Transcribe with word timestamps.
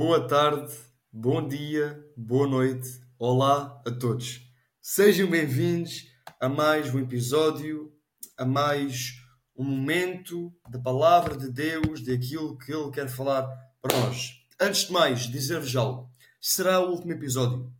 Boa 0.00 0.26
tarde, 0.26 0.72
bom 1.12 1.46
dia, 1.46 2.02
boa 2.16 2.48
noite, 2.48 2.88
olá 3.18 3.82
a 3.86 3.90
todos. 3.90 4.40
Sejam 4.80 5.28
bem-vindos 5.28 6.06
a 6.40 6.48
mais 6.48 6.94
um 6.94 7.00
episódio, 7.00 7.92
a 8.34 8.46
mais 8.46 9.20
um 9.54 9.62
momento 9.62 10.50
da 10.70 10.78
palavra 10.78 11.36
de 11.36 11.52
Deus, 11.52 12.02
daquilo 12.02 12.56
que 12.56 12.72
Ele 12.72 12.90
quer 12.90 13.10
falar 13.10 13.46
para 13.82 13.94
nós. 14.00 14.42
Antes 14.58 14.86
de 14.86 14.92
mais, 14.94 15.30
dizer-vos 15.30 15.76
algo: 15.76 16.10
será 16.40 16.80
o 16.80 16.92
último 16.92 17.12
episódio, 17.12 17.70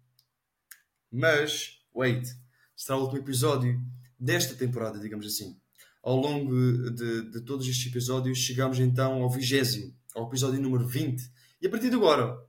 mas, 1.10 1.78
wait, 1.96 2.28
será 2.76 2.98
o 2.98 3.04
último 3.04 3.22
episódio 3.22 3.80
desta 4.18 4.54
temporada, 4.54 5.00
digamos 5.00 5.24
assim. 5.24 5.58
Ao 6.02 6.16
longo 6.16 6.90
de, 6.90 7.30
de 7.30 7.40
todos 7.40 7.66
estes 7.66 7.86
episódios, 7.86 8.36
chegamos 8.36 8.78
então 8.78 9.22
ao 9.22 9.30
vigésimo, 9.30 9.96
ao 10.14 10.28
episódio 10.28 10.60
número 10.60 10.86
20 10.86 11.39
e 11.60 11.66
a 11.66 11.70
partir 11.70 11.90
de 11.90 11.96
agora, 11.96 12.42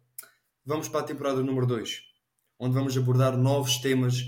vamos 0.66 0.88
para 0.88 1.02
a 1.02 1.04
temporada 1.04 1.44
número 1.44 1.66
2, 1.66 2.02
onde 2.58 2.74
vamos 2.74 2.98
abordar 2.98 3.38
novos 3.38 3.78
temas, 3.78 4.24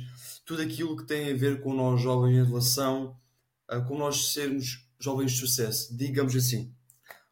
tudo 0.46 0.62
aquilo 0.62 0.98
que 0.98 1.06
tem 1.06 1.32
a 1.32 1.36
ver 1.36 1.62
com 1.62 1.74
nós 1.74 2.02
jovens 2.02 2.36
em 2.36 2.46
relação 2.46 3.18
a 3.66 3.80
com 3.80 3.98
nós 3.98 4.34
sermos 4.34 4.86
jovens 5.00 5.32
de 5.32 5.40
sucesso, 5.40 5.96
digamos 5.96 6.36
assim. 6.36 6.76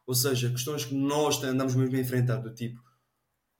Ou 0.06 0.14
seja, 0.14 0.50
questões 0.50 0.86
que 0.86 0.94
nós 0.94 1.42
andamos 1.44 1.74
mesmo 1.74 1.94
a 1.94 2.00
enfrentar, 2.00 2.36
do 2.36 2.54
tipo, 2.54 2.80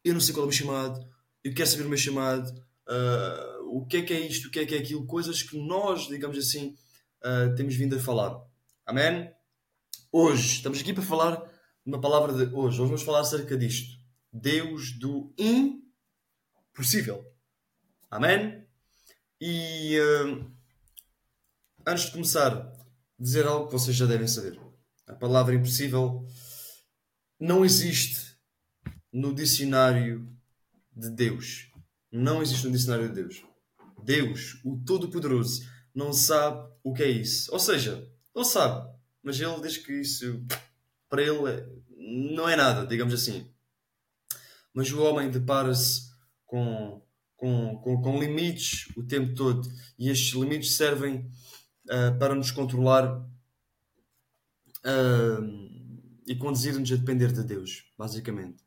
eu 0.02 0.14
não 0.14 0.20
sei 0.20 0.32
qual 0.32 0.44
é 0.44 0.46
o 0.46 0.48
meu 0.48 0.56
chamado, 0.56 1.06
eu 1.44 1.52
quero 1.52 1.68
saber 1.68 1.84
o 1.84 1.88
meu 1.88 1.98
chamado, 1.98 2.48
uh, 2.88 3.76
o 3.76 3.86
que 3.86 3.98
é 3.98 4.02
que 4.02 4.14
é 4.14 4.20
isto, 4.20 4.48
o 4.48 4.50
que 4.50 4.60
é 4.60 4.64
que 4.64 4.74
é 4.74 4.78
aquilo, 4.78 5.06
coisas 5.06 5.42
que 5.42 5.58
nós, 5.58 6.08
digamos 6.08 6.38
assim, 6.38 6.74
uh, 7.22 7.54
temos 7.56 7.74
vindo 7.74 7.94
a 7.94 8.00
falar. 8.00 8.40
Amém? 8.86 9.30
Hoje, 10.10 10.56
estamos 10.56 10.80
aqui 10.80 10.94
para 10.94 11.02
falar 11.02 11.51
uma 11.84 12.00
palavra 12.00 12.32
de 12.32 12.54
hoje. 12.54 12.80
Hoje 12.80 12.88
vamos 12.88 13.02
falar 13.02 13.20
acerca 13.20 13.56
disto. 13.56 13.98
Deus 14.32 14.92
do 14.92 15.34
impossível. 15.38 17.24
Amém? 18.10 18.66
E 19.40 19.98
uh, 19.98 20.50
antes 21.86 22.06
de 22.06 22.12
começar, 22.12 22.72
dizer 23.18 23.46
algo 23.46 23.66
que 23.66 23.72
vocês 23.72 23.96
já 23.96 24.06
devem 24.06 24.28
saber. 24.28 24.60
A 25.06 25.14
palavra 25.14 25.54
impossível 25.54 26.26
não 27.38 27.64
existe 27.64 28.36
no 29.12 29.34
dicionário 29.34 30.32
de 30.94 31.10
Deus. 31.10 31.70
Não 32.10 32.42
existe 32.42 32.66
no 32.66 32.72
dicionário 32.72 33.08
de 33.08 33.14
Deus. 33.14 33.44
Deus, 34.02 34.60
o 34.64 34.76
Todo-Poderoso, 34.84 35.62
não 35.94 36.12
sabe 36.12 36.70
o 36.82 36.92
que 36.92 37.02
é 37.02 37.08
isso. 37.08 37.52
Ou 37.52 37.58
seja, 37.58 38.08
ele 38.34 38.44
sabe, 38.44 38.90
mas 39.22 39.40
ele 39.40 39.60
diz 39.60 39.76
que 39.76 39.92
isso 39.92 40.44
para 41.12 41.22
ele 41.22 41.46
é, 41.46 41.68
não 41.98 42.48
é 42.48 42.56
nada, 42.56 42.86
digamos 42.86 43.12
assim. 43.12 43.46
Mas 44.72 44.90
o 44.90 45.02
homem 45.02 45.30
depara-se 45.30 46.10
com, 46.46 47.02
com, 47.36 47.76
com, 47.84 48.00
com, 48.00 48.18
limites 48.18 48.86
o 48.96 49.02
tempo 49.02 49.34
todo 49.34 49.68
e 49.98 50.08
estes 50.08 50.32
limites 50.32 50.74
servem 50.74 51.30
uh, 51.84 52.18
para 52.18 52.34
nos 52.34 52.50
controlar 52.50 53.14
uh, 53.18 53.28
e 56.26 56.34
conduzir-nos 56.34 56.90
a 56.90 56.96
depender 56.96 57.30
de 57.30 57.42
Deus, 57.42 57.84
basicamente. 57.98 58.64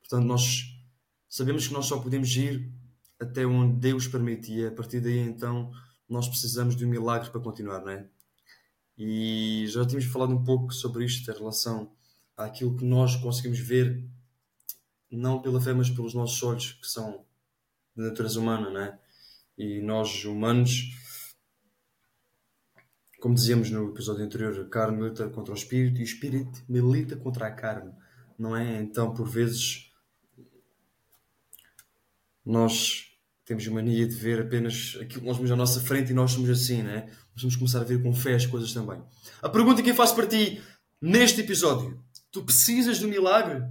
Portanto, 0.00 0.24
nós 0.24 0.74
sabemos 1.28 1.68
que 1.68 1.74
nós 1.74 1.84
só 1.84 1.98
podemos 1.98 2.34
ir 2.34 2.72
até 3.20 3.44
onde 3.44 3.78
Deus 3.78 4.08
permite 4.08 4.50
e 4.50 4.66
a 4.66 4.72
partir 4.72 5.00
daí 5.00 5.18
então 5.18 5.70
nós 6.08 6.26
precisamos 6.26 6.74
de 6.74 6.86
um 6.86 6.88
milagre 6.88 7.28
para 7.28 7.40
continuar, 7.42 7.80
não 7.80 7.90
é? 7.90 8.08
E 8.96 9.66
já 9.68 9.86
tínhamos 9.86 10.06
falado 10.06 10.32
um 10.32 10.44
pouco 10.44 10.72
sobre 10.72 11.04
isto 11.04 11.30
em 11.30 11.34
relação 11.34 11.92
àquilo 12.36 12.76
que 12.76 12.84
nós 12.84 13.16
conseguimos 13.16 13.58
ver, 13.58 14.04
não 15.10 15.40
pela 15.40 15.60
fé, 15.60 15.72
mas 15.72 15.90
pelos 15.90 16.14
nossos 16.14 16.42
olhos, 16.42 16.72
que 16.72 16.86
são 16.86 17.24
de 17.96 18.02
natureza 18.02 18.40
humana, 18.40 18.70
né? 18.70 18.98
E 19.56 19.80
nós, 19.80 20.24
humanos, 20.24 20.90
como 23.20 23.34
dizíamos 23.34 23.70
no 23.70 23.90
episódio 23.90 24.24
anterior, 24.24 24.58
a 24.60 24.68
carne 24.68 24.96
milita 24.96 25.28
contra 25.28 25.52
o 25.52 25.56
espírito 25.56 25.98
e 25.98 26.02
o 26.02 26.04
espírito 26.04 26.64
milita 26.68 27.16
contra 27.16 27.46
a 27.46 27.52
carne, 27.52 27.92
não 28.38 28.56
é? 28.56 28.80
Então, 28.80 29.14
por 29.14 29.28
vezes, 29.28 29.92
nós 32.44 33.11
temos 33.44 33.66
mania 33.66 34.06
de 34.06 34.14
ver 34.14 34.40
apenas 34.40 34.96
aquilo 35.00 35.20
que 35.20 35.26
nós 35.26 35.36
vemos 35.36 35.50
à 35.50 35.56
nossa 35.56 35.80
frente 35.80 36.10
e 36.10 36.14
nós 36.14 36.32
somos 36.32 36.48
assim, 36.48 36.82
né? 36.82 37.06
Nós 37.34 37.42
vamos 37.42 37.56
começar 37.56 37.80
a 37.80 37.84
ver 37.84 38.02
com 38.02 38.12
fé 38.14 38.34
as 38.34 38.46
coisas 38.46 38.72
também. 38.72 39.02
A 39.40 39.48
pergunta 39.48 39.82
que 39.82 39.90
eu 39.90 39.94
faço 39.94 40.14
para 40.14 40.26
ti 40.26 40.62
neste 41.00 41.40
episódio: 41.40 42.02
tu 42.30 42.44
precisas 42.44 42.98
de 42.98 43.06
um 43.06 43.08
milagre? 43.08 43.62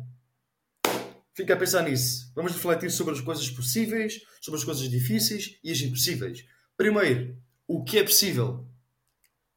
Fica 1.33 1.53
a 1.53 1.57
pensar 1.57 1.83
nisso. 1.83 2.31
Vamos 2.35 2.51
refletir 2.51 2.91
sobre 2.91 3.13
as 3.13 3.21
coisas 3.21 3.49
possíveis, 3.49 4.21
sobre 4.41 4.59
as 4.59 4.65
coisas 4.65 4.89
difíceis 4.89 5.57
e 5.63 5.71
as 5.71 5.79
impossíveis. 5.79 6.45
Primeiro, 6.75 7.37
o 7.65 7.83
que 7.83 7.97
é 7.97 8.03
possível? 8.03 8.67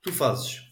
Tu 0.00 0.12
fazes. 0.12 0.62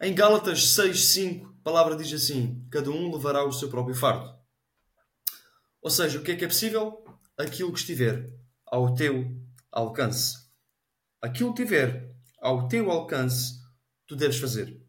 Em 0.00 0.14
Gálatas 0.14 0.74
6:5, 0.74 1.46
a 1.46 1.62
palavra 1.62 1.96
diz 1.96 2.12
assim: 2.12 2.66
cada 2.70 2.90
um 2.90 3.12
levará 3.12 3.44
o 3.44 3.52
seu 3.52 3.68
próprio 3.68 3.94
fardo. 3.94 4.34
Ou 5.82 5.90
seja, 5.90 6.18
o 6.18 6.22
que 6.22 6.32
é 6.32 6.36
que 6.36 6.44
é 6.44 6.48
possível? 6.48 7.04
Aquilo 7.38 7.72
que 7.72 7.78
estiver 7.78 8.32
ao 8.66 8.94
teu 8.94 9.36
alcance. 9.70 10.36
Aquilo 11.20 11.54
que 11.54 11.62
estiver 11.62 12.12
ao 12.40 12.68
teu 12.68 12.90
alcance, 12.90 13.60
tu 14.06 14.16
deves 14.16 14.38
fazer. 14.38 14.80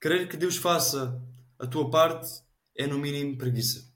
Querer 0.00 0.28
que 0.28 0.36
Deus 0.36 0.56
faça 0.56 1.22
a 1.58 1.66
tua 1.66 1.90
parte 1.90 2.28
é, 2.76 2.86
no 2.86 2.98
mínimo, 2.98 3.36
preguiça. 3.36 3.86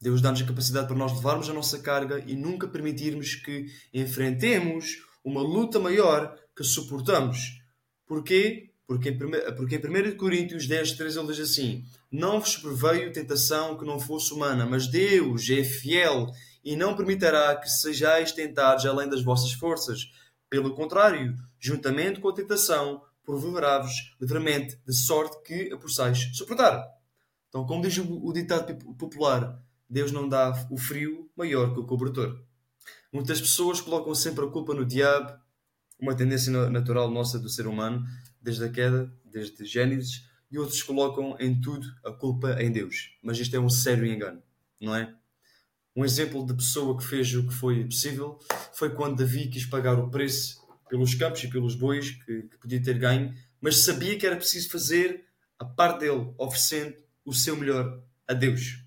Deus 0.00 0.20
dá-nos 0.20 0.42
a 0.42 0.46
capacidade 0.46 0.86
para 0.86 0.96
nós 0.96 1.12
levarmos 1.12 1.50
a 1.50 1.52
nossa 1.52 1.80
carga 1.80 2.22
e 2.24 2.36
nunca 2.36 2.68
permitirmos 2.68 3.34
que 3.34 3.66
enfrentemos 3.92 4.98
uma 5.24 5.42
luta 5.42 5.78
maior 5.80 6.36
que 6.56 6.62
suportamos. 6.62 7.60
Porquê? 8.06 8.70
Porque 8.86 9.10
em, 9.10 9.18
porque 9.56 9.76
em 9.76 10.12
1 10.12 10.16
Coríntios 10.16 10.66
10, 10.66 10.92
3 10.92 11.16
ele 11.16 11.26
diz 11.26 11.40
assim: 11.40 11.84
Não 12.10 12.40
vos 12.40 12.56
preveio 12.56 13.12
tentação 13.12 13.76
que 13.76 13.84
não 13.84 13.98
fosse 13.98 14.32
humana, 14.32 14.64
mas 14.64 14.86
Deus 14.86 15.50
é 15.50 15.62
fiel 15.62 16.32
e 16.64 16.76
não 16.76 16.96
permitirá 16.96 17.56
que 17.56 17.68
sejais 17.68 18.32
tentados 18.32 18.84
além 18.86 19.08
das 19.08 19.22
vossas 19.22 19.52
forças. 19.52 20.10
Pelo 20.50 20.74
contrário, 20.74 21.34
juntamente 21.58 22.20
com 22.20 22.28
a 22.28 22.34
tentação, 22.34 23.02
proverá-vos 23.24 24.14
livremente, 24.20 24.80
de 24.86 24.94
sorte 24.94 25.42
que 25.42 25.72
a 25.72 25.76
possais 25.76 26.30
suportar. 26.36 26.86
Então, 27.48 27.66
como 27.66 27.82
diz 27.82 27.98
o 27.98 28.32
ditado 28.32 28.74
popular, 28.96 29.62
Deus 29.88 30.12
não 30.12 30.28
dá 30.28 30.52
o 30.70 30.76
frio 30.76 31.30
maior 31.36 31.72
que 31.72 31.80
o 31.80 31.86
cobertor. 31.86 32.42
Muitas 33.12 33.40
pessoas 33.40 33.80
colocam 33.80 34.14
sempre 34.14 34.44
a 34.44 34.48
culpa 34.48 34.74
no 34.74 34.84
diabo, 34.84 35.32
uma 35.98 36.14
tendência 36.14 36.52
natural 36.70 37.10
nossa 37.10 37.38
do 37.38 37.48
ser 37.48 37.66
humano, 37.66 38.04
desde 38.40 38.64
a 38.64 38.68
queda, 38.68 39.12
desde 39.24 39.64
Gênesis, 39.64 40.28
e 40.50 40.58
outros 40.58 40.82
colocam 40.82 41.36
em 41.38 41.60
tudo 41.60 41.86
a 42.04 42.12
culpa 42.12 42.62
em 42.62 42.70
Deus. 42.70 43.16
Mas 43.22 43.38
isto 43.38 43.54
é 43.56 43.60
um 43.60 43.68
sério 43.68 44.06
engano, 44.06 44.42
não 44.80 44.94
é? 44.94 45.14
Um 45.98 46.04
exemplo 46.04 46.46
de 46.46 46.54
pessoa 46.54 46.96
que 46.96 47.02
fez 47.02 47.34
o 47.34 47.44
que 47.44 47.52
foi 47.52 47.84
possível 47.84 48.38
foi 48.72 48.94
quando 48.94 49.16
Davi 49.16 49.48
quis 49.48 49.66
pagar 49.66 49.98
o 49.98 50.08
preço 50.08 50.64
pelos 50.88 51.12
campos 51.16 51.42
e 51.42 51.48
pelos 51.48 51.74
bois 51.74 52.12
que, 52.12 52.42
que 52.42 52.56
podia 52.56 52.80
ter 52.80 52.96
ganho, 52.96 53.34
mas 53.60 53.78
sabia 53.78 54.16
que 54.16 54.24
era 54.24 54.36
preciso 54.36 54.70
fazer 54.70 55.24
a 55.58 55.64
parte 55.64 56.02
dele, 56.02 56.32
oferecendo 56.38 56.94
o 57.24 57.34
seu 57.34 57.56
melhor 57.56 58.00
a 58.28 58.32
Deus. 58.32 58.80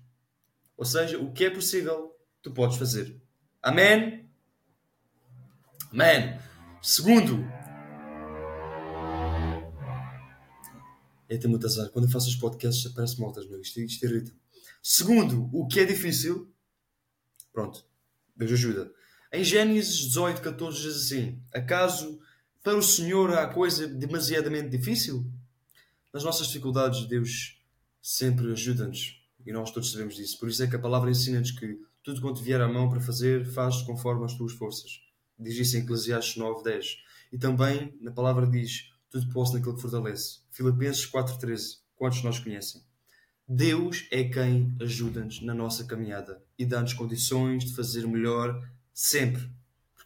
Ou 0.74 0.86
seja, 0.86 1.18
o 1.18 1.30
que 1.34 1.44
é 1.44 1.50
possível, 1.50 2.16
tu 2.40 2.50
podes 2.50 2.78
fazer. 2.78 3.14
Amém? 3.62 4.26
Amém. 5.90 6.40
Segundo, 6.80 7.44
é 11.28 11.36
ter 11.36 11.46
muito 11.46 11.66
azar. 11.66 11.90
Quando 11.90 12.06
eu 12.06 12.10
faço 12.10 12.30
os 12.30 12.36
podcasts, 12.36 12.86
aparece 12.86 13.20
motas, 13.20 13.46
meu. 13.50 13.60
Isto, 13.60 13.80
isto 13.80 14.06
irrita. 14.06 14.32
Segundo, 14.82 15.50
o 15.52 15.66
que 15.66 15.78
é 15.78 15.84
difícil, 15.84 16.50
Pronto, 17.52 17.84
Deus 18.36 18.52
ajuda. 18.52 18.90
Em 19.32 19.44
Gênesis 19.44 19.96
18, 19.96 20.40
14 20.40 20.82
diz 20.82 20.96
assim: 20.96 21.42
Acaso 21.52 22.20
para 22.62 22.76
o 22.76 22.82
Senhor 22.82 23.36
há 23.36 23.46
coisa 23.46 23.86
demasiadamente 23.86 24.68
difícil? 24.68 25.26
Nas 26.12 26.24
nossas 26.24 26.48
dificuldades, 26.48 27.06
Deus 27.06 27.60
sempre 28.00 28.52
ajuda-nos. 28.52 29.20
E 29.44 29.52
nós 29.52 29.70
todos 29.70 29.90
sabemos 29.90 30.16
disso. 30.16 30.38
Por 30.38 30.48
isso 30.48 30.62
é 30.62 30.66
que 30.66 30.76
a 30.76 30.78
palavra 30.78 31.10
ensina-nos 31.10 31.50
que 31.50 31.80
tudo 32.02 32.20
quanto 32.20 32.42
vier 32.42 32.60
à 32.60 32.68
mão 32.68 32.88
para 32.88 33.00
fazer, 33.00 33.46
faz 33.46 33.82
conforme 33.82 34.24
as 34.24 34.34
tuas 34.34 34.52
forças. 34.52 35.00
Diz 35.38 35.56
isso 35.56 35.76
em 35.76 35.80
Eclesiastes 35.80 36.36
9, 36.36 36.62
10. 36.62 36.96
E 37.32 37.38
também 37.38 37.96
na 38.00 38.12
palavra 38.12 38.46
diz: 38.46 38.92
Tudo 39.10 39.32
posso 39.32 39.54
naquele 39.54 39.74
que 39.74 39.82
fortalece. 39.82 40.40
Filipenses 40.50 41.06
4, 41.06 41.38
13. 41.38 41.78
Quantos 41.96 42.22
nós 42.22 42.38
conhecem? 42.38 42.82
Deus 43.48 44.06
é 44.10 44.24
quem 44.24 44.74
ajuda-nos 44.80 45.42
na 45.42 45.54
nossa 45.54 45.84
caminhada 45.84 46.42
e 46.58 46.64
dá-nos 46.64 46.92
condições 46.92 47.64
de 47.64 47.74
fazer 47.74 48.06
melhor 48.06 48.62
sempre. 48.94 49.50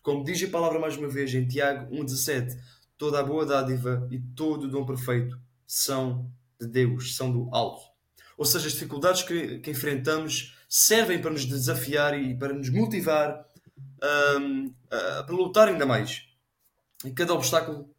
Como 0.02 0.24
diz 0.24 0.42
a 0.42 0.48
palavra 0.48 0.78
mais 0.78 0.96
uma 0.96 1.08
vez 1.08 1.34
em 1.34 1.46
Tiago 1.46 1.94
1,17, 1.94 2.56
toda 2.96 3.20
a 3.20 3.22
boa 3.22 3.44
dádiva 3.44 4.08
e 4.10 4.18
todo 4.18 4.64
o 4.64 4.70
dom 4.70 4.86
perfeito 4.86 5.38
são 5.66 6.30
de 6.60 6.66
Deus, 6.66 7.16
são 7.16 7.30
do 7.30 7.54
alto. 7.54 7.82
Ou 8.36 8.44
seja, 8.44 8.66
as 8.66 8.72
dificuldades 8.72 9.22
que, 9.22 9.58
que 9.58 9.70
enfrentamos 9.70 10.56
servem 10.68 11.20
para 11.20 11.30
nos 11.30 11.44
desafiar 11.44 12.18
e 12.18 12.36
para 12.36 12.52
nos 12.52 12.70
motivar 12.70 13.46
um, 14.38 14.72
a, 14.90 15.22
para 15.22 15.34
lutar 15.34 15.68
ainda 15.68 15.86
mais. 15.86 16.26
E 17.04 17.10
cada 17.10 17.34
obstáculo 17.34 17.90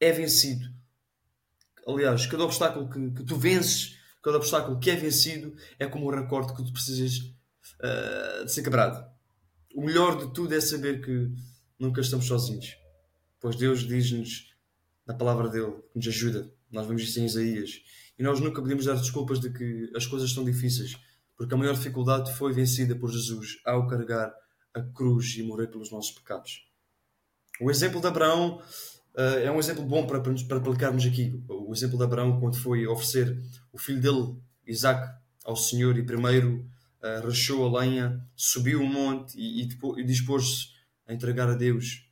é 0.00 0.12
vencido. 0.12 0.68
Aliás, 1.86 2.26
cada 2.26 2.44
obstáculo 2.44 2.88
que, 2.88 3.10
que 3.10 3.24
tu 3.24 3.36
vences, 3.36 3.95
cada 4.26 4.38
obstáculo 4.38 4.80
que 4.80 4.90
é 4.90 4.96
vencido, 4.96 5.54
é 5.78 5.86
como 5.86 6.08
um 6.08 6.10
recorde 6.10 6.52
que 6.52 6.64
tu 6.64 6.72
precisas 6.72 7.18
uh, 7.78 8.44
de 8.44 8.52
ser 8.52 8.60
quebrado. 8.64 9.08
O 9.72 9.80
melhor 9.80 10.18
de 10.18 10.34
tudo 10.34 10.52
é 10.52 10.60
saber 10.60 11.00
que 11.00 11.30
nunca 11.78 12.00
estamos 12.00 12.26
sozinhos. 12.26 12.76
Pois 13.40 13.54
Deus 13.54 13.86
diz-nos 13.86 14.52
na 15.06 15.14
palavra 15.14 15.48
dele 15.48 15.76
que 15.92 15.98
nos 15.98 16.08
ajuda. 16.08 16.52
Nós 16.72 16.88
vemos 16.88 17.02
isso 17.04 17.20
em 17.20 17.26
Isaías. 17.26 17.70
E 18.18 18.22
nós 18.24 18.40
nunca 18.40 18.60
podemos 18.60 18.86
dar 18.86 18.96
desculpas 18.96 19.38
de 19.38 19.48
que 19.52 19.92
as 19.94 20.04
coisas 20.08 20.30
estão 20.30 20.44
difíceis, 20.44 20.96
porque 21.36 21.54
a 21.54 21.56
maior 21.56 21.74
dificuldade 21.76 22.34
foi 22.34 22.52
vencida 22.52 22.96
por 22.96 23.12
Jesus 23.12 23.60
ao 23.64 23.86
carregar 23.86 24.34
a 24.74 24.82
cruz 24.82 25.36
e 25.36 25.42
morrer 25.44 25.68
pelos 25.68 25.92
nossos 25.92 26.10
pecados. 26.10 26.68
O 27.60 27.70
exemplo 27.70 28.00
de 28.00 28.08
Abraão 28.08 28.60
uh, 29.16 29.38
é 29.42 29.50
um 29.50 29.58
exemplo 29.58 29.84
bom 29.84 30.06
para, 30.06 30.20
para 30.20 30.58
aplicarmos 30.58 31.04
aqui. 31.04 31.42
O 31.48 31.72
exemplo 31.72 31.96
de 31.96 32.04
Abraão, 32.04 32.38
quando 32.38 32.56
foi 32.56 32.86
oferecer 32.86 33.38
o 33.72 33.78
filho 33.78 34.00
dele, 34.00 34.36
Isaac, 34.66 35.14
ao 35.44 35.56
Senhor, 35.56 35.96
e 35.96 36.04
primeiro 36.04 36.68
uh, 37.02 37.26
rachou 37.26 37.64
a 37.64 37.80
lenha, 37.80 38.24
subiu 38.34 38.82
o 38.82 38.86
monte 38.86 39.38
e, 39.38 39.62
e, 39.62 39.68
e 39.98 40.04
dispôs-se 40.04 40.68
a 41.06 41.14
entregar 41.14 41.48
a 41.48 41.54
Deus 41.54 42.08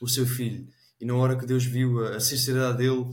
o 0.00 0.08
seu 0.08 0.26
filho. 0.26 0.68
E 1.00 1.04
na 1.04 1.14
hora 1.14 1.36
que 1.36 1.46
Deus 1.46 1.64
viu 1.64 2.04
a, 2.04 2.16
a 2.16 2.20
sinceridade 2.20 2.78
dele, 2.78 3.06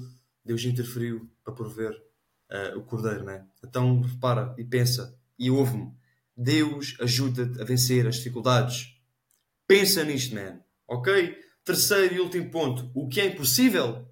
Deus 0.44 0.64
interferiu 0.64 1.30
para 1.44 1.54
prover 1.54 1.92
uh, 1.94 2.78
o 2.78 2.84
cordeiro, 2.84 3.24
né? 3.24 3.46
Então 3.64 4.02
repara 4.02 4.54
e 4.58 4.64
pensa 4.64 5.16
e 5.38 5.50
ouve-me. 5.50 5.94
Deus 6.36 6.96
ajuda-te 7.00 7.62
a 7.62 7.66
vencer 7.66 8.08
as 8.08 8.16
dificuldades. 8.16 8.96
Pensa 9.68 10.04
nisto, 10.04 10.34
man. 10.34 10.60
Ok? 10.88 11.38
Terceiro 11.70 12.16
e 12.16 12.20
último 12.20 12.50
ponto. 12.50 12.90
O 12.96 13.08
que 13.08 13.22
é 13.22 13.28
impossível? 13.28 14.12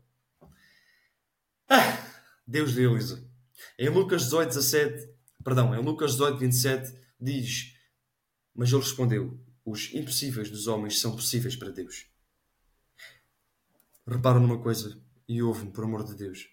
Ah, 1.68 2.08
Deus 2.46 2.76
de 2.76 2.84
Elisa. 2.84 3.28
Em 3.80 3.90
Lucas 3.90 4.26
18, 4.26 4.50
17, 4.50 5.10
perdão, 5.44 5.74
em 5.74 5.84
Lucas 5.84 6.12
18, 6.12 6.38
27, 6.38 6.96
diz: 7.20 7.74
Mas 8.54 8.72
ele 8.72 8.84
respondeu: 8.84 9.44
Os 9.66 9.92
impossíveis 9.92 10.52
dos 10.52 10.68
homens 10.68 11.00
são 11.00 11.16
possíveis 11.16 11.56
para 11.56 11.72
Deus. 11.72 12.06
Repara 14.06 14.40
numa 14.40 14.62
coisa 14.62 14.96
e 15.28 15.42
ouve-me, 15.42 15.72
por 15.72 15.84
amor 15.84 16.04
de 16.04 16.14
Deus. 16.14 16.48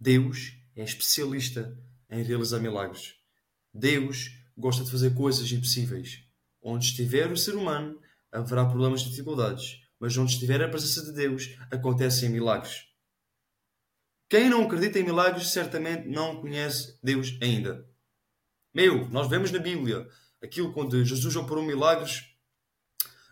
Deus 0.00 0.54
é 0.74 0.82
especialista 0.82 1.78
em 2.08 2.22
realizar 2.22 2.60
milagres. 2.60 3.14
Deus 3.74 4.30
gosta 4.56 4.84
de 4.84 4.90
fazer 4.90 5.14
coisas 5.14 5.52
impossíveis. 5.52 6.24
Onde 6.62 6.86
estiver 6.86 7.30
o 7.30 7.36
ser 7.36 7.56
humano, 7.56 8.00
haverá 8.32 8.64
problemas 8.64 9.02
e 9.02 9.10
dificuldades. 9.10 9.89
Mas 10.00 10.16
onde 10.16 10.32
estiver 10.32 10.62
a 10.62 10.68
presença 10.68 11.04
de 11.04 11.12
Deus, 11.12 11.56
acontecem 11.70 12.30
milagres. 12.30 12.86
Quem 14.28 14.48
não 14.48 14.64
acredita 14.64 14.98
em 14.98 15.04
milagres 15.04 15.48
certamente 15.48 16.08
não 16.08 16.40
conhece 16.40 16.98
Deus 17.02 17.36
ainda. 17.42 17.86
Meu, 18.74 19.08
nós 19.10 19.28
vemos 19.28 19.50
na 19.50 19.58
Bíblia 19.58 20.08
aquilo 20.42 20.72
quando 20.72 21.04
Jesus 21.04 21.36
operou 21.36 21.62
milagres 21.62 22.24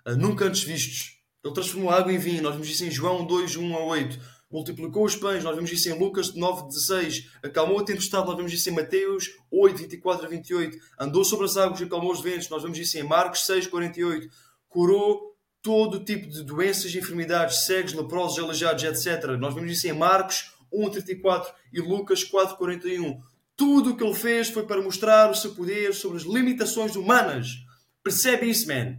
uh, 0.06 0.16
nunca 0.16 0.44
antes 0.44 0.62
vistos. 0.62 1.18
Ele 1.42 1.54
transformou 1.54 1.90
água 1.90 2.12
em 2.12 2.18
vinho. 2.18 2.42
Nós 2.42 2.52
vemos 2.52 2.68
isso 2.68 2.84
em 2.84 2.90
João 2.90 3.24
2, 3.24 3.56
1 3.56 3.76
a 3.76 3.84
8 3.84 4.38
multiplicou 4.50 5.04
os 5.04 5.14
pães, 5.14 5.44
nós 5.44 5.54
vemos 5.54 5.70
isso 5.70 5.88
em 5.88 5.98
Lucas 5.98 6.34
9, 6.34 6.68
16, 6.68 7.32
acalmou 7.42 7.80
a 7.80 7.84
tempestade, 7.84 8.26
nós 8.26 8.36
vemos 8.36 8.52
isso 8.52 8.68
em 8.70 8.72
Mateus 8.72 9.30
8, 9.50 9.76
24 9.76 10.26
a 10.26 10.28
28, 10.28 10.78
andou 10.98 11.24
sobre 11.24 11.44
as 11.44 11.56
águas 11.56 11.80
e 11.80 11.84
acalmou 11.84 12.10
os 12.10 12.20
ventos, 12.20 12.48
nós 12.48 12.62
vemos 12.62 12.78
isso 12.78 12.98
em 12.98 13.02
Marcos 13.02 13.44
6, 13.44 13.66
48, 13.66 14.28
curou 14.68 15.37
todo 15.62 16.04
tipo 16.04 16.28
de 16.28 16.42
doenças 16.42 16.94
enfermidades, 16.94 17.64
cegos, 17.64 17.92
leprosos, 17.92 18.38
aleijados, 18.38 18.84
etc. 18.84 19.36
Nós 19.38 19.54
vemos 19.54 19.72
isso 19.72 19.86
em 19.88 19.92
Marcos 19.92 20.52
1, 20.72 20.90
34 20.90 21.52
e 21.72 21.80
Lucas 21.80 22.24
4, 22.24 22.56
41. 22.56 23.20
Tudo 23.56 23.90
o 23.90 23.96
que 23.96 24.04
ele 24.04 24.14
fez 24.14 24.48
foi 24.48 24.64
para 24.64 24.80
mostrar 24.80 25.30
o 25.30 25.34
seu 25.34 25.54
poder 25.54 25.92
sobre 25.92 26.18
as 26.18 26.24
limitações 26.24 26.94
humanas. 26.94 27.56
Percebe 28.02 28.48
isso, 28.48 28.68
man? 28.68 28.98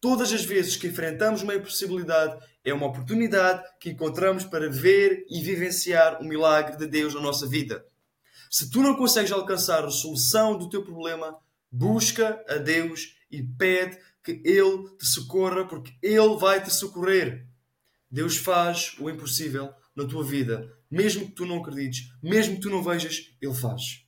Todas 0.00 0.32
as 0.32 0.44
vezes 0.44 0.76
que 0.76 0.86
enfrentamos 0.86 1.42
uma 1.42 1.54
impossibilidade, 1.54 2.38
é 2.64 2.72
uma 2.72 2.86
oportunidade 2.86 3.62
que 3.78 3.90
encontramos 3.90 4.44
para 4.44 4.68
ver 4.68 5.24
e 5.30 5.40
vivenciar 5.42 6.20
o 6.20 6.24
milagre 6.24 6.76
de 6.76 6.86
Deus 6.86 7.14
na 7.14 7.20
nossa 7.20 7.46
vida. 7.46 7.84
Se 8.50 8.70
tu 8.70 8.82
não 8.82 8.96
consegues 8.96 9.32
alcançar 9.32 9.84
a 9.84 9.90
solução 9.90 10.58
do 10.58 10.68
teu 10.68 10.82
problema, 10.82 11.38
busca 11.70 12.42
a 12.48 12.56
Deus 12.56 13.14
e 13.30 13.42
pede 13.42 13.98
que 14.22 14.42
Ele 14.44 14.88
te 14.98 15.06
socorra, 15.06 15.66
porque 15.66 15.92
Ele 16.02 16.36
vai 16.38 16.62
te 16.62 16.72
socorrer. 16.72 17.46
Deus 18.10 18.36
faz 18.36 18.96
o 18.98 19.08
impossível 19.08 19.72
na 19.94 20.04
tua 20.06 20.24
vida, 20.24 20.76
mesmo 20.90 21.26
que 21.26 21.32
tu 21.32 21.46
não 21.46 21.58
acredites, 21.58 22.12
mesmo 22.22 22.56
que 22.56 22.62
tu 22.62 22.70
não 22.70 22.82
vejas, 22.82 23.34
Ele 23.40 23.54
faz. 23.54 24.04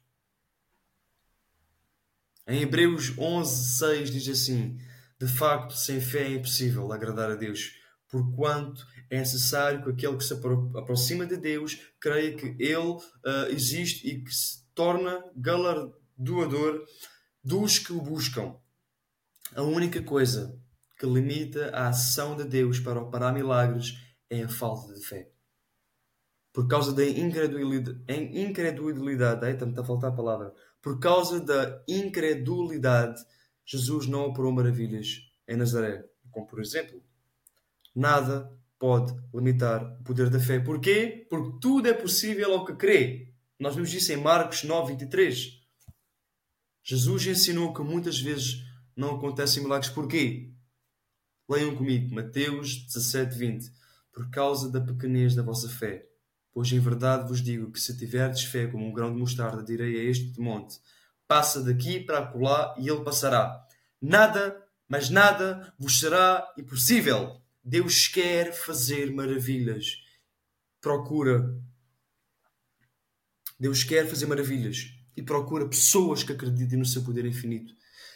Em 2.46 2.62
Hebreus 2.62 3.16
11, 3.16 3.78
6 3.78 4.10
diz 4.10 4.28
assim: 4.28 4.78
De 5.20 5.28
facto, 5.28 5.75
sem 5.75 6.00
fé 6.00 6.25
é 6.25 6.34
impossível 6.34 6.92
agradar 6.92 7.30
a 7.30 7.36
Deus 7.36 7.80
porquanto 8.12 8.86
é 9.08 9.18
necessário 9.18 9.82
que 9.82 9.90
aquele 9.90 10.18
que 10.18 10.25
se 10.25 10.34
aproxima 10.34 11.26
de 11.26 11.38
Deus 11.38 11.80
creia 11.98 12.36
que 12.36 12.54
Ele 12.58 12.76
uh, 12.76 13.48
existe 13.48 14.06
e 14.06 14.22
que 14.22 14.30
se 14.30 14.62
torna 14.75 15.25
galardoador 15.34 16.84
dos 17.42 17.78
que 17.78 17.92
o 17.92 18.02
buscam. 18.02 18.54
A 19.54 19.62
única 19.62 20.02
coisa 20.02 20.58
que 20.99 21.06
limita 21.06 21.70
a 21.70 21.88
ação 21.88 22.37
de 22.37 22.44
Deus 22.44 22.81
para 22.81 23.00
operar 23.00 23.34
milagres 23.34 23.99
é 24.31 24.43
a 24.43 24.49
falta 24.49 24.94
de 24.94 25.04
fé. 25.04 25.31
Por 26.52 26.69
causa 26.69 26.93
da 26.93 27.04
incredulidade, 27.04 27.99
incredulidade 28.08 29.44
aí 29.44 29.54
está 29.54 29.66
a 29.81 29.84
faltar 29.84 30.10
a 30.10 30.14
palavra. 30.14 30.54
Por 30.81 30.99
causa 30.99 31.40
da 31.40 31.82
incredulidade, 31.88 33.22
Jesus 33.64 34.06
não 34.06 34.26
operou 34.26 34.52
maravilhas 34.52 35.20
em 35.49 35.56
Nazaré, 35.56 36.04
como 36.31 36.46
por 36.46 36.60
exemplo 36.60 37.02
Nada 37.94 38.50
pode 38.78 39.14
limitar 39.34 39.99
o 40.00 40.04
poder 40.04 40.31
da 40.31 40.40
fé. 40.40 40.58
Porquê? 40.58 41.26
Porque 41.28 41.58
tudo 41.60 41.88
é 41.88 41.93
possível 41.93 42.52
ao 42.52 42.64
que 42.64 42.75
crê. 42.75 43.28
Nós 43.58 43.75
vimos 43.75 43.93
isso 43.93 44.12
em 44.12 44.16
Marcos 44.16 44.64
9, 44.64 44.93
23. 44.93 45.60
Jesus 46.82 47.26
ensinou 47.26 47.72
que 47.72 47.82
muitas 47.82 48.19
vezes 48.19 48.64
não 48.96 49.16
acontecem 49.16 49.62
milagres. 49.62 49.90
Porquê? 49.90 50.52
Leiam 51.49 51.76
comigo, 51.76 52.14
Mateus 52.14 52.87
17, 52.87 53.37
20. 53.37 53.72
Por 54.12 54.30
causa 54.30 54.70
da 54.70 54.80
pequenez 54.80 55.34
da 55.34 55.42
vossa 55.42 55.68
fé. 55.68 56.06
Pois 56.52 56.70
em 56.70 56.78
verdade 56.78 57.28
vos 57.28 57.40
digo 57.42 57.70
que 57.72 57.80
se 57.80 57.96
tiverdes 57.96 58.44
fé 58.44 58.66
como 58.66 58.87
um 58.87 58.92
grão 58.92 59.12
de 59.12 59.18
mostarda, 59.18 59.62
direi 59.62 60.00
a 60.00 60.11
este 60.11 60.38
monte: 60.38 60.78
passa 61.26 61.62
daqui 61.62 62.00
para 62.00 62.18
acolá 62.18 62.75
e 62.78 62.88
ele 62.88 63.02
passará. 63.02 63.66
Nada, 64.00 64.62
mas 64.87 65.08
nada 65.08 65.72
vos 65.78 65.99
será 65.99 66.46
impossível. 66.58 67.40
Deus 67.64 68.08
quer 68.08 68.52
fazer 68.52 69.12
maravilhas. 69.12 69.99
Procura. 70.80 71.56
Deus 73.58 73.84
quer 73.84 74.06
fazer 74.08 74.26
maravilhas 74.26 74.92
e 75.16 75.22
procura 75.22 75.68
pessoas 75.68 76.22
que 76.22 76.32
acreditem 76.32 76.78
no 76.78 76.84
seu 76.84 77.02
poder 77.02 77.25
infinito. 77.25 77.75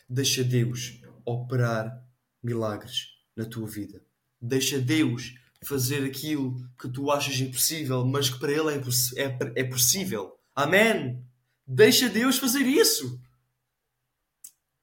Deixa 0.08 0.44
Deus 0.44 1.00
operar 1.24 2.04
milagres 2.42 3.16
na 3.34 3.44
tua 3.44 3.66
vida. 3.66 4.02
Deixa 4.40 4.78
Deus 4.78 5.34
fazer 5.64 6.04
aquilo 6.04 6.56
que 6.78 6.88
tu 6.88 7.10
achas 7.10 7.40
impossível, 7.40 8.04
mas 8.04 8.30
que 8.30 8.38
para 8.38 8.52
Ele 8.52 8.74
é, 8.74 9.22
é, 9.22 9.60
é 9.60 9.64
possível. 9.64 10.38
Amém? 10.54 11.24
Deixa 11.66 12.08
Deus 12.08 12.38
fazer 12.38 12.62
isso. 12.62 13.20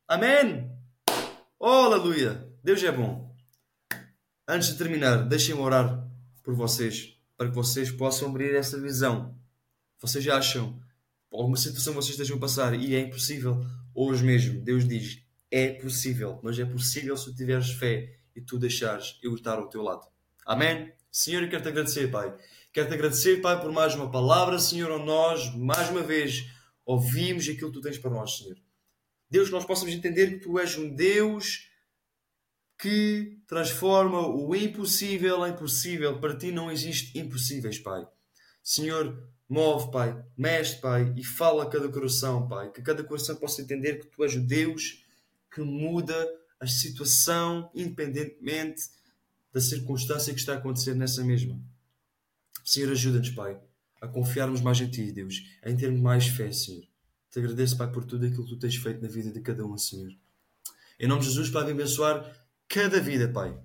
Amém? 0.07 0.69
Oh, 1.57 1.67
aleluia! 1.67 2.47
Deus 2.61 2.83
é 2.83 2.91
bom. 2.91 3.33
Antes 4.45 4.69
de 4.69 4.77
terminar, 4.77 5.27
deixem-me 5.27 5.61
orar 5.61 6.05
por 6.43 6.53
vocês, 6.53 7.17
para 7.37 7.47
que 7.47 7.55
vocês 7.55 7.89
possam 7.89 8.29
abrir 8.29 8.53
essa 8.53 8.79
visão. 8.79 9.37
Vocês 9.99 10.27
acham 10.27 10.77
alguma 11.33 11.57
situação 11.57 11.93
vocês 11.93 12.11
estejam 12.11 12.37
a 12.37 12.39
passar 12.39 12.73
e 12.79 12.95
é 12.95 12.99
impossível, 12.99 13.65
hoje 13.93 14.23
mesmo, 14.23 14.61
Deus 14.61 14.87
diz: 14.87 15.23
é 15.49 15.69
possível, 15.69 16.39
mas 16.43 16.57
é 16.59 16.65
possível 16.65 17.15
se 17.17 17.25
tu 17.25 17.35
tiveres 17.35 17.71
fé 17.71 18.17
e 18.35 18.41
tu 18.41 18.57
deixares 18.57 19.19
eu 19.21 19.33
estar 19.35 19.57
ao 19.57 19.69
teu 19.69 19.81
lado. 19.81 20.07
Amém? 20.45 20.91
Senhor, 21.11 21.43
eu 21.43 21.49
quero 21.49 21.61
te 21.61 21.69
agradecer, 21.69 22.09
Pai. 22.09 22.35
Quero 22.71 22.87
te 22.87 22.93
agradecer, 22.95 23.41
Pai, 23.41 23.61
por 23.61 23.71
mais 23.71 23.93
uma 23.93 24.09
palavra, 24.09 24.57
Senhor, 24.57 24.91
onde 24.91 25.05
nós, 25.05 25.55
mais 25.55 25.89
uma 25.89 26.01
vez, 26.01 26.45
ouvimos 26.85 27.47
aquilo 27.47 27.71
que 27.71 27.77
tu 27.77 27.81
tens 27.81 27.99
para 27.99 28.09
nós, 28.11 28.37
Senhor. 28.37 28.57
Deus, 29.29 29.49
nós 29.49 29.65
possamos 29.65 29.93
entender 29.93 30.31
que 30.31 30.39
tu 30.39 30.59
és 30.59 30.77
um 30.77 30.93
Deus 30.93 31.69
que 32.77 33.37
transforma 33.47 34.27
o 34.27 34.55
impossível 34.55 35.45
em 35.47 35.55
possível. 35.55 36.19
Para 36.19 36.35
ti 36.35 36.51
não 36.51 36.71
existe 36.71 37.17
impossíveis, 37.17 37.79
Pai. 37.79 38.05
Senhor, 38.63 39.29
move, 39.49 39.91
Pai, 39.91 40.25
mexe, 40.37 40.77
Pai, 40.77 41.13
e 41.17 41.23
fala 41.23 41.63
a 41.63 41.69
cada 41.69 41.89
coração, 41.89 42.47
Pai. 42.47 42.71
Que 42.71 42.81
cada 42.81 43.03
coração 43.03 43.35
possa 43.35 43.61
entender 43.61 43.99
que 43.99 44.07
Tu 44.07 44.23
és 44.23 44.35
o 44.35 44.39
Deus 44.39 45.03
que 45.53 45.61
muda 45.61 46.15
a 46.59 46.65
situação, 46.65 47.69
independentemente 47.75 48.89
da 49.51 49.61
circunstância 49.61 50.33
que 50.33 50.39
está 50.39 50.53
a 50.53 50.57
acontecer 50.57 50.95
nessa 50.95 51.23
mesma. 51.23 51.59
Senhor, 52.63 52.91
ajuda-nos, 52.91 53.29
Pai, 53.31 53.59
a 54.01 54.07
confiarmos 54.07 54.61
mais 54.61 54.79
em 54.79 54.89
Ti, 54.89 55.11
Deus, 55.11 55.43
em 55.63 55.75
termos 55.75 55.99
mais 55.99 56.27
fé, 56.27 56.51
Senhor. 56.51 56.83
Te 57.29 57.39
agradeço, 57.39 57.77
Pai, 57.77 57.91
por 57.91 58.05
tudo 58.05 58.25
aquilo 58.25 58.45
que 58.45 58.49
Tu 58.51 58.59
tens 58.59 58.75
feito 58.77 59.01
na 59.01 59.09
vida 59.09 59.29
de 59.29 59.41
cada 59.41 59.65
um, 59.65 59.77
Senhor. 59.77 60.11
Em 60.99 61.07
nome 61.07 61.21
de 61.21 61.27
Jesus, 61.27 61.49
Pai, 61.49 61.69
abençoar 61.69 62.47
cada 62.67 62.99
vida, 62.99 63.27
Pai. 63.27 63.55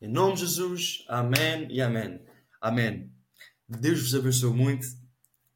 Em 0.00 0.08
nome 0.08 0.34
de 0.34 0.40
Jesus, 0.40 1.04
amém 1.08 1.66
e 1.70 1.80
amém. 1.80 2.20
Amém. 2.60 3.15
Deus 3.68 4.00
vos 4.00 4.14
abençoe 4.14 4.52
muito. 4.52 4.86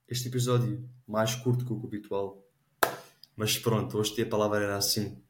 Este 0.09 0.27
episódio 0.27 0.91
mais 1.07 1.37
curto 1.37 1.65
que 1.65 1.73
o 1.73 1.87
habitual. 1.87 2.45
Mas 3.37 3.57
pronto, 3.57 3.97
hoje 3.99 4.21
a 4.21 4.27
palavra 4.27 4.65
era 4.65 4.77
assim. 4.77 5.23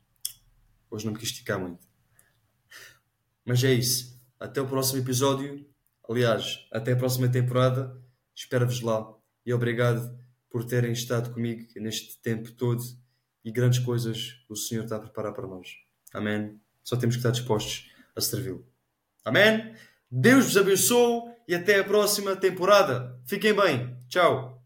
Hoje 0.91 1.05
não 1.05 1.13
me 1.13 1.19
quis 1.19 1.29
esticar 1.29 1.61
muito. 1.61 1.87
Mas 3.45 3.63
é 3.65 3.75
isso. 3.75 4.19
Até 4.39 4.63
o 4.63 4.67
próximo 4.67 4.99
episódio. 4.99 5.69
Aliás, 6.09 6.67
até 6.73 6.93
a 6.93 6.97
próxima 6.97 7.29
temporada. 7.29 8.03
Espero-vos 8.35 8.81
lá. 8.81 9.15
E 9.45 9.53
obrigado 9.53 10.19
por 10.49 10.65
terem 10.65 10.93
estado 10.93 11.35
comigo 11.35 11.67
neste 11.77 12.19
tempo 12.23 12.51
todo. 12.53 12.83
E 13.45 13.53
grandes 13.53 13.81
coisas 13.81 14.43
o 14.49 14.57
Senhor 14.57 14.85
está 14.85 14.97
a 14.97 15.01
preparar 15.01 15.35
para 15.35 15.47
nós. 15.47 15.69
Amém. 16.15 16.59
Só 16.83 16.97
temos 16.97 17.17
que 17.17 17.21
estar 17.21 17.31
dispostos 17.31 17.93
a 18.17 18.23
servi-lo. 18.23 18.67
Amém? 19.23 19.75
Deus 20.11 20.47
vos 20.47 20.57
abençoe 20.57 21.31
e 21.51 21.55
até 21.57 21.81
a 21.81 21.85
próxima 21.85 22.37
temporada. 22.37 23.19
Fiquem 23.27 23.53
bem. 23.53 23.97
Tchau. 24.09 24.60